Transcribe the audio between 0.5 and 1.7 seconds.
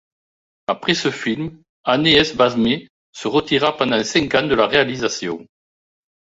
Après ce film,